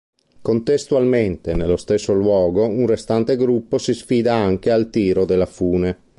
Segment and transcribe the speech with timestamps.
[0.41, 5.99] Contestualmente, nello stesso luogo un restante gruppo si sfida anche al "tiro della fune".